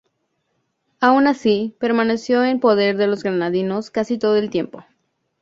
Aun 0.99 1.27
así, 1.27 1.75
permaneció 1.79 2.43
en 2.43 2.59
poder 2.59 2.97
de 2.97 3.05
los 3.05 3.21
granadinos 3.21 3.91
casi 3.91 4.17
todo 4.17 4.35
el 4.35 4.49
tiempo. 4.49 4.83